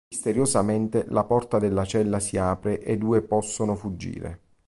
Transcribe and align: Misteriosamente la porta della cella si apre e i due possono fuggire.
Misteriosamente 0.09 1.05
la 1.09 1.25
porta 1.25 1.59
della 1.59 1.85
cella 1.85 2.19
si 2.19 2.35
apre 2.35 2.79
e 2.79 2.93
i 2.93 2.97
due 2.97 3.21
possono 3.21 3.75
fuggire. 3.75 4.39